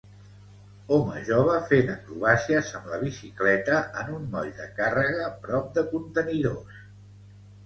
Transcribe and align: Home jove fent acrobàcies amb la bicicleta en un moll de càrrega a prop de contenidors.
Home 0.95 1.19
jove 1.27 1.57
fent 1.73 1.91
acrobàcies 1.95 2.71
amb 2.79 2.87
la 2.93 2.99
bicicleta 3.03 3.83
en 4.05 4.09
un 4.15 4.25
moll 4.37 4.51
de 4.63 4.67
càrrega 4.81 5.21
a 5.27 5.31
prop 5.45 5.69
de 5.77 5.85
contenidors. 5.95 6.83